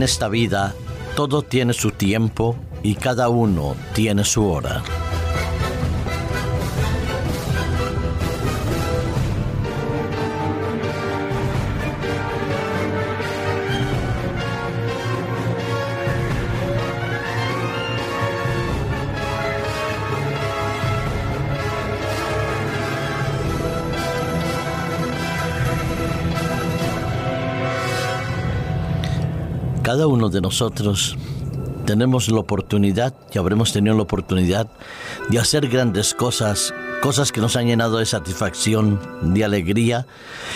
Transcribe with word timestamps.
en 0.00 0.04
esta 0.04 0.30
vida 0.30 0.74
todo 1.14 1.42
tiene 1.42 1.74
su 1.74 1.90
tiempo 1.90 2.56
y 2.82 2.94
cada 2.94 3.28
uno 3.28 3.76
tiene 3.92 4.24
su 4.24 4.46
hora. 4.46 4.82
Cada 29.90 30.06
uno 30.06 30.28
de 30.28 30.40
nosotros 30.40 31.16
tenemos 31.84 32.28
la 32.28 32.38
oportunidad 32.38 33.12
y 33.34 33.38
habremos 33.38 33.72
tenido 33.72 33.96
la 33.96 34.02
oportunidad 34.02 34.68
de 35.30 35.40
hacer 35.40 35.66
grandes 35.68 36.14
cosas, 36.14 36.72
cosas 37.02 37.32
que 37.32 37.40
nos 37.40 37.56
han 37.56 37.66
llenado 37.66 37.98
de 37.98 38.06
satisfacción, 38.06 39.00
de 39.20 39.44
alegría 39.44 40.06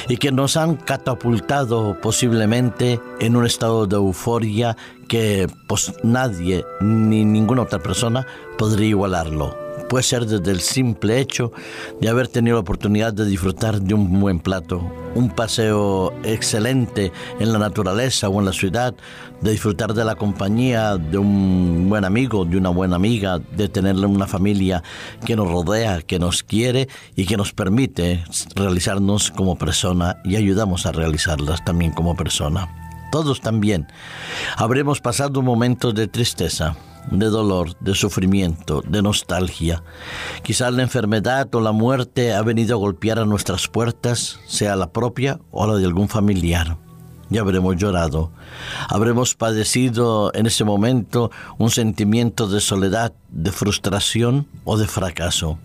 y 0.09 0.19
que 0.19 0.30
nos 0.30 0.56
han 0.56 0.77
catapultado 0.77 2.01
posiblemente 2.01 3.01
en 3.19 3.34
un 3.34 3.45
estado 3.45 3.89
de 3.89 3.97
euforia 3.97 4.77
que 5.09 5.48
pues 5.66 5.92
nadie 6.05 6.64
ni 6.80 7.25
ninguna 7.25 7.62
otra 7.62 7.80
persona 7.80 8.25
podría 8.56 8.87
igualarlo 8.87 9.64
puede 9.89 10.03
ser 10.03 10.27
desde 10.27 10.50
el 10.50 10.61
simple 10.61 11.20
hecho 11.20 11.53
de 12.00 12.08
haber 12.08 12.28
tenido 12.28 12.56
la 12.56 12.61
oportunidad 12.61 13.12
de 13.12 13.27
disfrutar 13.27 13.81
de 13.81 13.94
un 13.94 14.20
buen 14.20 14.41
plato, 14.41 14.81
un 15.14 15.31
paseo 15.31 16.12
excelente 16.25 17.12
en 17.39 17.53
la 17.53 17.58
naturaleza 17.58 18.28
o 18.28 18.41
en 18.41 18.47
la 18.47 18.53
ciudad, 18.53 18.94
de 19.41 19.50
disfrutar 19.50 19.94
de 19.94 20.05
la 20.05 20.14
compañía 20.14 20.97
de 20.97 21.19
un 21.19 21.89
buen 21.89 22.05
amigo, 22.05 22.44
de 22.44 22.56
una 22.56 22.70
buena 22.70 22.97
amiga, 22.97 23.39
de 23.39 23.69
tener 23.69 23.94
una 23.97 24.27
familia 24.27 24.83
que 25.27 25.36
nos 25.36 25.50
rodea, 25.50 26.03
que 26.03 26.19
nos 26.19 26.42
quiere 26.42 26.88
y 27.14 27.27
que 27.27 27.36
nos 27.36 27.53
permite 27.53 28.25
realizarnos 28.55 29.31
como 29.31 29.56
persona 29.56 30.16
y 30.25 30.36
ayudamos 30.36 30.86
a 30.86 30.92
realizarlas 30.92 31.64
también 31.64 31.92
como 31.92 32.16
persona. 32.16 32.69
Todos 33.12 33.41
también 33.41 33.86
habremos 34.56 35.00
pasado 35.00 35.42
momentos 35.42 35.94
de 35.94 36.09
tristeza, 36.09 36.77
de 37.10 37.27
dolor, 37.27 37.77
de 37.80 37.94
sufrimiento, 37.94 38.83
de 38.86 39.02
nostalgia. 39.02 39.83
Quizás 40.42 40.72
la 40.72 40.83
enfermedad 40.83 41.55
o 41.55 41.60
la 41.60 41.72
muerte 41.72 42.33
ha 42.33 42.42
venido 42.42 42.77
a 42.77 42.78
golpear 42.78 43.19
a 43.19 43.24
nuestras 43.24 43.69
puertas, 43.69 44.41
sea 44.47 44.77
la 44.77 44.91
propia 44.91 45.41
o 45.50 45.66
la 45.66 45.75
de 45.75 45.84
algún 45.84 46.08
familiar. 46.08 46.77
Ya 47.30 47.41
habremos 47.41 47.77
llorado, 47.77 48.30
habremos 48.88 49.34
padecido 49.34 50.30
en 50.34 50.47
ese 50.47 50.64
momento 50.64 51.30
un 51.58 51.70
sentimiento 51.70 52.47
de 52.48 52.60
soledad, 52.60 53.12
de 53.30 53.50
frustración 53.50 54.47
o 54.64 54.77
de 54.77 54.86
fracaso. 54.86 55.58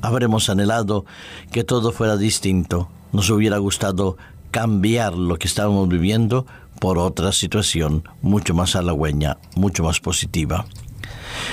Habremos 0.00 0.48
anhelado 0.48 1.04
que 1.52 1.62
todo 1.62 1.92
fuera 1.92 2.16
distinto, 2.16 2.88
nos 3.12 3.30
hubiera 3.30 3.58
gustado 3.58 4.16
cambiar 4.50 5.14
lo 5.14 5.36
que 5.36 5.46
estábamos 5.46 5.88
viviendo 5.88 6.46
por 6.80 6.98
otra 6.98 7.32
situación 7.32 8.04
mucho 8.22 8.54
más 8.54 8.76
halagüeña, 8.76 9.38
mucho 9.56 9.84
más 9.84 10.00
positiva. 10.00 10.66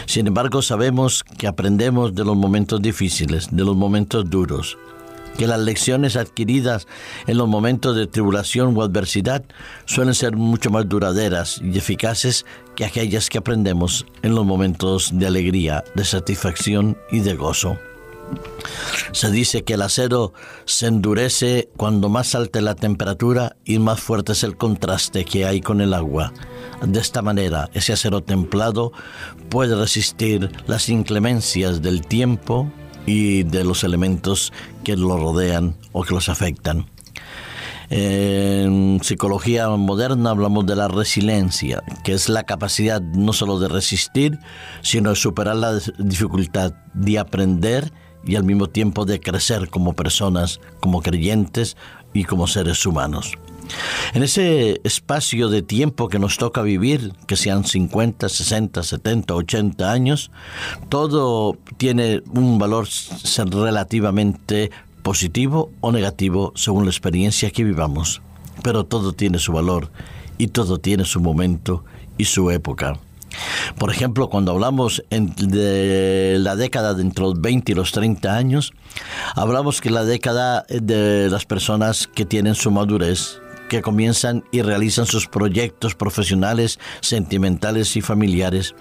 Sin 0.05 0.27
embargo, 0.27 0.61
sabemos 0.61 1.23
que 1.23 1.47
aprendemos 1.47 2.15
de 2.15 2.23
los 2.23 2.35
momentos 2.35 2.81
difíciles, 2.81 3.49
de 3.51 3.63
los 3.63 3.75
momentos 3.75 4.29
duros, 4.29 4.77
que 5.37 5.47
las 5.47 5.59
lecciones 5.59 6.15
adquiridas 6.15 6.87
en 7.27 7.37
los 7.37 7.47
momentos 7.47 7.95
de 7.95 8.07
tribulación 8.07 8.75
o 8.77 8.81
adversidad 8.81 9.43
suelen 9.85 10.13
ser 10.13 10.35
mucho 10.35 10.69
más 10.69 10.87
duraderas 10.87 11.61
y 11.63 11.77
eficaces 11.77 12.45
que 12.75 12.85
aquellas 12.85 13.29
que 13.29 13.37
aprendemos 13.37 14.05
en 14.21 14.35
los 14.35 14.45
momentos 14.45 15.11
de 15.13 15.27
alegría, 15.27 15.83
de 15.95 16.05
satisfacción 16.05 16.97
y 17.11 17.19
de 17.19 17.35
gozo. 17.35 17.77
Se 19.11 19.29
dice 19.31 19.63
que 19.63 19.73
el 19.73 19.81
acero 19.81 20.33
se 20.65 20.87
endurece 20.87 21.69
cuando 21.77 22.09
más 22.09 22.27
salte 22.27 22.61
la 22.61 22.75
temperatura 22.75 23.55
y 23.65 23.79
más 23.79 23.99
fuerte 23.99 24.31
es 24.31 24.43
el 24.43 24.57
contraste 24.57 25.25
que 25.25 25.45
hay 25.45 25.61
con 25.61 25.81
el 25.81 25.93
agua. 25.93 26.33
De 26.81 26.99
esta 26.99 27.21
manera, 27.21 27.69
ese 27.73 27.93
acero 27.93 28.21
templado 28.21 28.91
puede 29.49 29.75
resistir 29.75 30.51
las 30.67 30.89
inclemencias 30.89 31.81
del 31.81 32.05
tiempo 32.05 32.71
y 33.05 33.43
de 33.43 33.63
los 33.63 33.83
elementos 33.83 34.53
que 34.83 34.95
lo 34.95 35.17
rodean 35.17 35.75
o 35.91 36.03
que 36.03 36.13
los 36.13 36.29
afectan. 36.29 36.85
En 37.93 39.01
psicología 39.03 39.67
moderna 39.67 40.29
hablamos 40.29 40.65
de 40.65 40.77
la 40.77 40.87
resiliencia, 40.87 41.83
que 42.05 42.13
es 42.13 42.29
la 42.29 42.43
capacidad 42.43 43.01
no 43.01 43.33
solo 43.33 43.59
de 43.59 43.67
resistir, 43.67 44.39
sino 44.81 45.09
de 45.09 45.17
superar 45.17 45.57
la 45.57 45.77
dificultad, 45.99 46.71
de 46.93 47.19
aprender 47.19 47.91
y 48.25 48.35
al 48.35 48.43
mismo 48.43 48.67
tiempo 48.67 49.05
de 49.05 49.19
crecer 49.19 49.69
como 49.69 49.93
personas, 49.93 50.59
como 50.79 51.01
creyentes 51.01 51.77
y 52.13 52.23
como 52.23 52.47
seres 52.47 52.85
humanos. 52.85 53.37
En 54.13 54.23
ese 54.23 54.81
espacio 54.83 55.49
de 55.49 55.61
tiempo 55.61 56.09
que 56.09 56.19
nos 56.19 56.37
toca 56.37 56.61
vivir, 56.61 57.13
que 57.27 57.37
sean 57.37 57.63
50, 57.63 58.27
60, 58.27 58.83
70, 58.83 59.33
80 59.33 59.91
años, 59.91 60.31
todo 60.89 61.57
tiene 61.77 62.21
un 62.33 62.59
valor 62.59 62.87
relativamente 63.51 64.71
positivo 65.03 65.71
o 65.81 65.91
negativo 65.91 66.51
según 66.55 66.85
la 66.85 66.91
experiencia 66.91 67.51
que 67.51 67.63
vivamos. 67.63 68.21
Pero 68.63 68.85
todo 68.85 69.13
tiene 69.13 69.39
su 69.39 69.53
valor 69.53 69.89
y 70.37 70.47
todo 70.47 70.79
tiene 70.79 71.05
su 71.05 71.19
momento 71.19 71.83
y 72.17 72.25
su 72.25 72.51
época. 72.51 72.99
Por 73.77 73.91
ejemplo, 73.91 74.29
cuando 74.29 74.51
hablamos 74.51 75.03
de 75.09 76.37
la 76.39 76.55
década 76.55 76.93
de 76.93 77.01
entre 77.01 77.23
los 77.23 77.39
20 77.39 77.71
y 77.71 77.75
los 77.75 77.91
30 77.91 78.35
años, 78.35 78.73
hablamos 79.35 79.81
que 79.81 79.89
la 79.89 80.03
década 80.03 80.65
de 80.69 81.29
las 81.29 81.45
personas 81.45 82.07
que 82.07 82.25
tienen 82.25 82.55
su 82.55 82.71
madurez, 82.71 83.39
que 83.69 83.81
comienzan 83.81 84.43
y 84.51 84.63
realizan 84.63 85.05
sus 85.05 85.27
proyectos 85.27 85.95
profesionales, 85.95 86.77
sentimentales 86.99 87.95
y 87.95 88.01
familiares, 88.01 88.75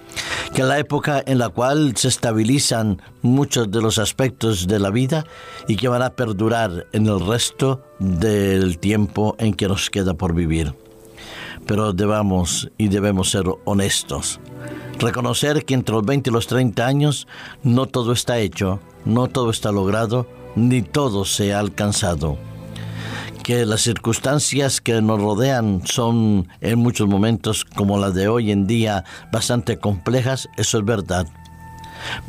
que 0.53 0.65
la 0.65 0.81
época 0.81 1.22
en 1.25 1.38
la 1.38 1.48
cual 1.48 1.92
se 1.97 2.09
estabilizan 2.09 3.00
muchos 3.22 3.71
de 3.71 3.81
los 3.81 3.98
aspectos 3.98 4.66
de 4.66 4.81
la 4.81 4.91
vida 4.91 5.25
y 5.69 5.77
que 5.77 5.87
van 5.87 6.03
a 6.03 6.10
perdurar 6.10 6.88
en 6.92 7.06
el 7.06 7.25
resto 7.25 7.84
del 8.00 8.81
tiempo 8.81 9.37
en 9.38 9.54
que 9.54 9.69
nos 9.69 9.91
queda 9.91 10.15
por 10.15 10.34
vivir 10.34 10.75
pero 11.71 11.93
debamos 11.93 12.69
y 12.79 12.89
debemos 12.89 13.31
ser 13.31 13.45
honestos. 13.65 14.41
Reconocer 14.99 15.65
que 15.65 15.75
entre 15.75 15.95
los 15.95 16.05
20 16.05 16.29
y 16.29 16.33
los 16.33 16.49
30 16.49 16.85
años 16.85 17.29
no 17.63 17.87
todo 17.87 18.11
está 18.11 18.41
hecho, 18.41 18.81
no 19.05 19.29
todo 19.29 19.51
está 19.51 19.71
logrado, 19.71 20.27
ni 20.57 20.83
todo 20.83 21.25
se 21.25 21.55
ha 21.55 21.61
alcanzado. 21.61 22.39
Que 23.45 23.65
las 23.67 23.83
circunstancias 23.83 24.81
que 24.81 25.01
nos 25.01 25.21
rodean 25.21 25.83
son 25.85 26.49
en 26.61 26.81
muchos 26.81 27.07
momentos, 27.07 27.65
como 27.65 27.99
las 27.99 28.15
de 28.15 28.27
hoy 28.27 28.51
en 28.51 28.67
día, 28.67 29.05
bastante 29.31 29.79
complejas, 29.79 30.49
eso 30.57 30.77
es 30.77 30.85
verdad. 30.85 31.29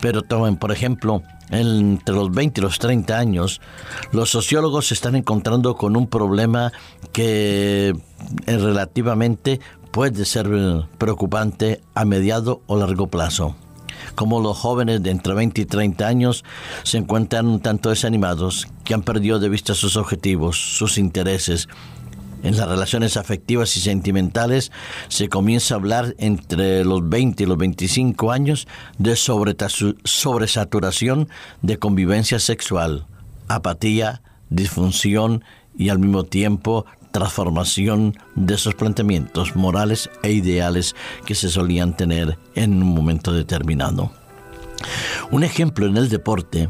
Pero 0.02 0.22
tomen, 0.22 0.56
por 0.56 0.72
ejemplo, 0.72 1.24
entre 1.52 2.16
los 2.16 2.32
20 2.32 2.60
y 2.60 2.64
los 2.64 2.80
30 2.80 3.18
años, 3.18 3.62
los 4.12 4.30
sociólogos 4.30 4.88
se 4.88 4.94
están 4.94 5.16
encontrando 5.16 5.76
con 5.76 5.96
un 5.96 6.08
problema 6.08 6.72
que 7.12 7.94
eh, 8.46 8.58
relativamente 8.58 9.60
puede 9.92 10.26
ser 10.26 10.50
eh, 10.52 10.82
preocupante 10.98 11.82
a 11.94 12.06
mediado 12.06 12.62
o 12.68 12.78
largo 12.78 13.08
plazo. 13.08 13.56
Como 14.16 14.42
los 14.42 14.58
jóvenes 14.58 15.04
de 15.04 15.12
entre 15.12 15.34
20 15.34 15.62
y 15.62 15.66
30 15.66 16.08
años 16.08 16.44
se 16.84 16.98
encuentran 16.98 17.48
un 17.48 17.60
tanto 17.60 17.90
desanimados, 17.90 18.68
que 18.84 18.94
han 18.94 19.04
perdido 19.04 19.40
de 19.40 19.50
vista 19.50 19.76
sus 19.76 19.96
objetivos, 19.96 20.58
sus 20.58 20.98
intereses, 20.98 21.68
en 22.44 22.58
las 22.58 22.68
relaciones 22.68 23.16
afectivas 23.18 23.78
y 23.78 23.82
sentimentales 23.82 24.72
se 25.08 25.30
comienza 25.30 25.76
a 25.76 25.78
hablar 25.78 26.16
entre 26.18 26.84
los 26.86 27.08
20 27.08 27.44
y 27.44 27.46
los 27.46 27.58
25 27.58 28.32
años 28.32 28.68
de 28.98 29.16
sobresaturación 29.16 31.30
de 31.62 31.80
convivencia 31.80 32.40
sexual, 32.40 33.06
apatía, 33.48 34.22
disfunción 34.50 35.44
y 35.78 35.90
al 35.90 36.00
mismo 36.00 36.24
tiempo 36.24 36.88
transformación 37.12 38.18
de 38.36 38.56
esos 38.56 38.76
planteamientos 38.76 39.56
morales 39.56 40.10
e 40.24 40.32
ideales 40.32 40.96
que 41.26 41.36
se 41.36 41.50
solían 41.50 41.96
tener 41.96 42.38
en 42.56 42.82
un 42.82 42.94
momento 42.94 43.34
determinado. 43.34 44.12
Un 45.30 45.44
ejemplo 45.44 45.86
en 45.86 45.98
el 45.98 46.10
deporte 46.10 46.70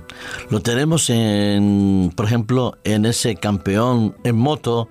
lo 0.50 0.62
tenemos 0.62 1.10
en, 1.10 2.12
por 2.16 2.26
ejemplo, 2.26 2.78
en 2.84 3.06
ese 3.06 3.36
campeón 3.36 4.16
en 4.24 4.36
moto 4.36 4.90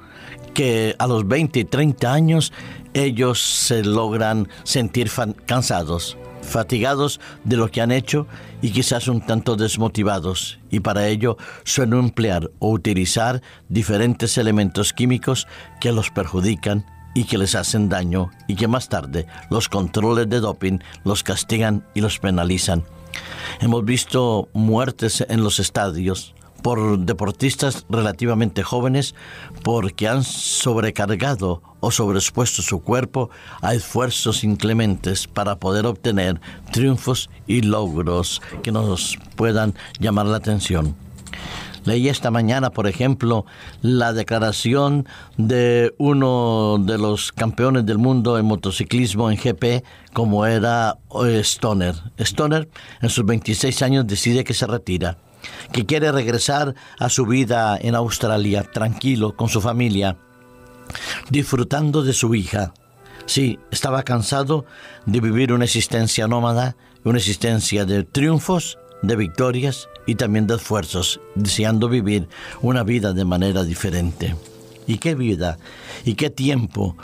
que 0.61 0.95
a 0.99 1.07
los 1.07 1.27
20 1.27 1.59
y 1.59 1.65
30 1.65 2.13
años 2.13 2.53
ellos 2.93 3.41
se 3.41 3.83
logran 3.83 4.47
sentir 4.63 5.11
cansados, 5.47 6.19
fatigados 6.43 7.19
de 7.45 7.57
lo 7.57 7.71
que 7.71 7.81
han 7.81 7.91
hecho 7.91 8.27
y 8.61 8.71
quizás 8.71 9.09
un 9.09 9.23
tanto 9.23 9.57
desmotivados, 9.57 10.59
y 10.69 10.81
para 10.81 11.09
ello 11.09 11.39
suelen 11.65 12.01
emplear 12.01 12.51
o 12.59 12.73
utilizar 12.73 13.41
diferentes 13.71 14.37
elementos 14.37 14.93
químicos 14.93 15.49
que 15.81 15.93
los 15.93 16.11
perjudican 16.11 16.85
y 17.15 17.25
que 17.25 17.39
les 17.39 17.55
hacen 17.55 17.89
daño 17.89 18.31
y 18.47 18.57
que 18.57 18.69
más 18.69 18.91
tarde 18.91 19.27
los 19.49 19.71
controles 19.71 20.29
de 20.29 20.41
doping 20.41 20.81
los 21.05 21.23
castigan 21.23 21.87
y 21.95 22.03
los 22.03 22.19
penalizan. 22.19 22.85
Hemos 23.63 23.83
visto 23.87 24.51
muertes 24.53 25.25
en 25.27 25.43
los 25.43 25.59
estadios 25.59 26.35
por 26.63 26.99
deportistas 26.99 27.87
relativamente 27.89 28.63
jóvenes 28.63 29.15
porque 29.63 30.09
han 30.09 30.25
sobrecargado 30.25 31.63
o 31.81 31.91
sobreexpuesto 31.91 32.63
su 32.63 32.83
cuerpo 32.83 33.31
a 33.63 33.75
esfuerzos 33.75 34.45
inclementes 34.45 35.27
para 35.27 35.57
poder 35.57 35.87
obtener 35.87 36.41
triunfos 36.73 37.31
y 37.47 37.63
logros 37.63 38.43
que 38.63 38.73
nos 38.73 39.19
puedan 39.37 39.75
llamar 39.99 40.27
la 40.27 40.37
atención. 40.37 40.95
Leí 41.85 42.09
esta 42.09 42.31
mañana, 42.31 42.71
por 42.71 42.87
ejemplo, 42.87 43.47
la 43.81 44.13
declaración 44.13 45.07
de 45.39 45.95
uno 45.97 46.77
de 46.79 46.99
los 46.99 47.33
campeones 47.33 47.87
del 47.87 47.97
mundo 47.97 48.39
en 48.39 48.45
motociclismo 48.45 49.31
en 49.31 49.39
GP, 49.39 49.83
como 50.13 50.45
era 50.45 50.99
eh, 51.25 51.41
Stoner. 51.43 51.95
Stoner, 52.19 52.69
en 53.01 53.09
sus 53.09 53.25
26 53.25 53.81
años, 53.83 54.07
decide 54.07 54.45
que 54.45 54.53
se 54.53 54.67
retira, 54.67 55.17
que 55.73 55.87
quiere 55.87 56.13
regresar 56.13 56.75
a 56.99 57.09
su 57.09 57.27
vida 57.27 57.79
en 57.81 57.95
Australia, 57.95 58.63
tranquilo, 58.63 59.37
con 59.37 59.49
su 59.49 59.61
familia, 59.61 60.17
disfrutando 61.31 62.03
de 62.03 62.13
su 62.13 62.35
hija. 62.35 62.73
Sí, 63.27 63.59
estaba 63.71 64.03
cansado 64.03 64.65
de 65.07 65.21
vivir 65.21 65.53
una 65.53 65.65
existencia 65.65 66.27
nómada, 66.27 66.77
una 67.05 67.19
existencia 67.19 67.85
de 67.85 68.03
triunfos, 68.03 68.79
de 69.03 69.17
victorias 69.17 69.89
y 70.07 70.17
también 70.17 70.47
de 70.47 70.57
esfuerzos, 70.57 71.21
deseando 71.35 71.89
vivir 71.89 72.29
una 72.61 72.83
vida 72.83 73.13
de 73.13 73.25
manera 73.25 73.65
diferente. 73.65 74.35
¿Y 74.87 74.99
qué 74.99 75.15
vida 75.15 75.59
y 76.05 76.15
qué 76.15 76.31
tiempo 76.31 76.97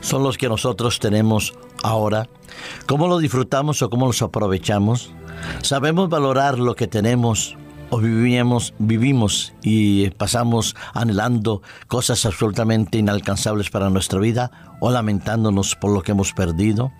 son 0.00 0.22
los 0.22 0.38
que 0.38 0.48
nosotros 0.48 0.98
tenemos 0.98 1.52
ahora? 1.82 2.28
¿Cómo 2.86 3.08
lo 3.08 3.18
disfrutamos 3.18 3.82
o 3.82 3.90
cómo 3.90 4.06
los 4.06 4.22
aprovechamos? 4.22 5.12
¿Sabemos 5.62 6.08
valorar 6.08 6.58
lo 6.58 6.74
que 6.74 6.86
tenemos 6.86 7.56
o 7.90 7.98
vivimos, 7.98 8.72
vivimos 8.78 9.52
y 9.62 10.10
pasamos 10.10 10.76
anhelando 10.94 11.62
cosas 11.88 12.24
absolutamente 12.24 12.98
inalcanzables 12.98 13.70
para 13.70 13.90
nuestra 13.90 14.20
vida 14.20 14.50
o 14.80 14.90
lamentándonos 14.90 15.76
por 15.76 15.92
lo 15.92 16.02
que 16.02 16.12
hemos 16.12 16.32
perdido? 16.32 16.92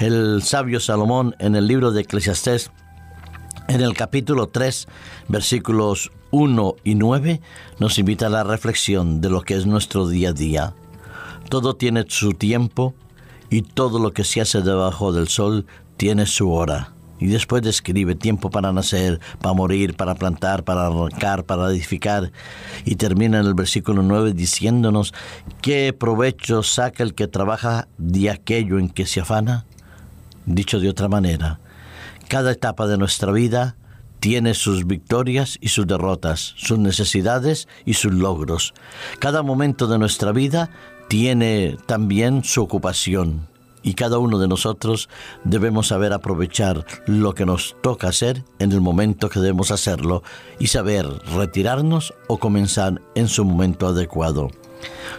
El 0.00 0.42
sabio 0.42 0.80
Salomón 0.80 1.36
en 1.38 1.56
el 1.56 1.66
libro 1.66 1.92
de 1.92 2.02
Eclesiastés 2.02 2.70
en 3.70 3.82
el 3.82 3.94
capítulo 3.94 4.48
3, 4.48 4.88
versículos 5.28 6.10
1 6.32 6.74
y 6.82 6.96
9, 6.96 7.40
nos 7.78 8.00
invita 8.00 8.26
a 8.26 8.30
la 8.30 8.42
reflexión 8.42 9.20
de 9.20 9.30
lo 9.30 9.42
que 9.42 9.54
es 9.54 9.64
nuestro 9.64 10.08
día 10.08 10.30
a 10.30 10.32
día. 10.32 10.74
Todo 11.48 11.76
tiene 11.76 12.04
su 12.08 12.32
tiempo 12.32 12.94
y 13.48 13.62
todo 13.62 14.00
lo 14.00 14.12
que 14.12 14.24
se 14.24 14.40
hace 14.40 14.62
debajo 14.62 15.12
del 15.12 15.28
sol 15.28 15.66
tiene 15.96 16.26
su 16.26 16.50
hora. 16.52 16.94
Y 17.20 17.26
después 17.26 17.62
describe 17.62 18.14
tiempo 18.14 18.50
para 18.50 18.72
nacer, 18.72 19.20
para 19.40 19.54
morir, 19.54 19.94
para 19.94 20.14
plantar, 20.14 20.64
para 20.64 20.86
arrancar, 20.86 21.44
para 21.44 21.70
edificar. 21.70 22.32
Y 22.84 22.96
termina 22.96 23.38
en 23.38 23.46
el 23.46 23.54
versículo 23.54 24.02
9 24.02 24.32
diciéndonos, 24.32 25.12
¿qué 25.60 25.92
provecho 25.92 26.62
saca 26.62 27.02
el 27.02 27.14
que 27.14 27.28
trabaja 27.28 27.88
de 27.98 28.30
aquello 28.30 28.78
en 28.78 28.88
que 28.88 29.06
se 29.06 29.20
afana? 29.20 29.66
Dicho 30.46 30.80
de 30.80 30.88
otra 30.88 31.08
manera, 31.08 31.60
cada 32.28 32.52
etapa 32.52 32.86
de 32.86 32.96
nuestra 32.96 33.30
vida 33.32 33.76
tiene 34.18 34.54
sus 34.54 34.86
victorias 34.86 35.58
y 35.60 35.68
sus 35.68 35.86
derrotas, 35.86 36.54
sus 36.56 36.78
necesidades 36.78 37.68
y 37.84 37.94
sus 37.94 38.12
logros. 38.12 38.72
Cada 39.18 39.42
momento 39.42 39.86
de 39.86 39.98
nuestra 39.98 40.32
vida 40.32 40.70
tiene 41.08 41.76
también 41.86 42.44
su 42.44 42.62
ocupación 42.62 43.49
y 43.82 43.94
cada 43.94 44.18
uno 44.18 44.38
de 44.38 44.48
nosotros 44.48 45.08
debemos 45.44 45.88
saber 45.88 46.12
aprovechar 46.12 46.84
lo 47.06 47.34
que 47.34 47.46
nos 47.46 47.76
toca 47.82 48.08
hacer 48.08 48.44
en 48.58 48.72
el 48.72 48.80
momento 48.80 49.28
que 49.28 49.40
debemos 49.40 49.70
hacerlo 49.70 50.22
y 50.58 50.68
saber 50.68 51.06
retirarnos 51.34 52.14
o 52.28 52.38
comenzar 52.38 53.00
en 53.14 53.28
su 53.28 53.44
momento 53.44 53.86
adecuado. 53.86 54.50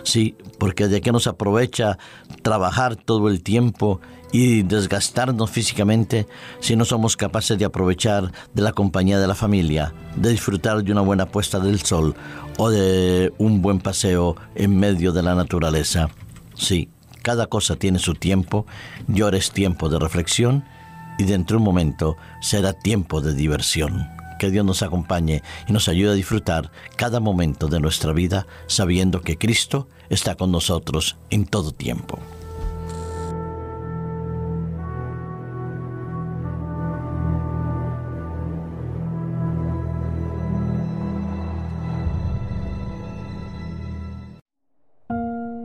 Sí, 0.03 0.35
porque 0.57 0.87
de 0.87 1.01
qué 1.01 1.11
nos 1.11 1.27
aprovecha 1.27 1.97
trabajar 2.41 2.95
todo 2.95 3.29
el 3.29 3.43
tiempo 3.43 4.01
y 4.31 4.63
desgastarnos 4.63 5.49
físicamente 5.49 6.25
si 6.59 6.75
no 6.75 6.85
somos 6.85 7.17
capaces 7.17 7.57
de 7.59 7.65
aprovechar 7.65 8.31
de 8.53 8.61
la 8.61 8.71
compañía 8.71 9.19
de 9.19 9.27
la 9.27 9.35
familia, 9.35 9.93
de 10.15 10.29
disfrutar 10.29 10.83
de 10.83 10.91
una 10.91 11.01
buena 11.01 11.25
puesta 11.25 11.59
del 11.59 11.81
sol 11.81 12.15
o 12.57 12.69
de 12.69 13.33
un 13.37 13.61
buen 13.61 13.79
paseo 13.79 14.35
en 14.55 14.79
medio 14.79 15.11
de 15.11 15.23
la 15.23 15.35
naturaleza. 15.35 16.09
Sí, 16.55 16.89
cada 17.21 17.47
cosa 17.47 17.75
tiene 17.75 17.99
su 17.99 18.15
tiempo 18.15 18.65
y 19.07 19.21
ahora 19.21 19.37
es 19.37 19.51
tiempo 19.51 19.89
de 19.89 19.99
reflexión 19.99 20.65
y 21.17 21.23
dentro 21.23 21.55
de 21.55 21.59
un 21.59 21.65
momento 21.65 22.17
será 22.41 22.73
tiempo 22.73 23.21
de 23.21 23.33
diversión. 23.33 24.07
Que 24.39 24.49
Dios 24.49 24.65
nos 24.65 24.81
acompañe 24.81 25.43
y 25.67 25.73
nos 25.73 25.87
ayude 25.87 26.11
a 26.11 26.15
disfrutar 26.15 26.71
cada 26.95 27.19
momento 27.19 27.67
de 27.67 27.79
nuestra 27.79 28.11
vida 28.11 28.47
sabiendo 28.65 29.21
que 29.21 29.37
Cristo 29.37 29.87
está 30.09 30.35
con 30.35 30.51
nosotros 30.51 31.17
en 31.29 31.45
todo 31.45 31.71
tiempo. 31.71 32.19